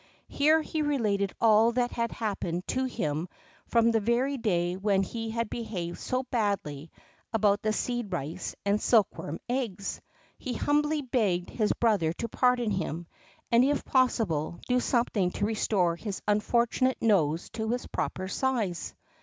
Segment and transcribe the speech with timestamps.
[0.29, 3.29] Here he related all that had happened to him
[3.67, 6.89] from the very day when he had behaved so badly
[7.31, 10.01] about the seed rice and silkworms' eggs.
[10.39, 13.05] He humbly begged his brother to pardon him,
[13.51, 18.95] and, if possible, do something to restore his unfortunate nose to its proper size.